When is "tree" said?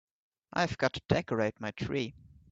1.69-2.15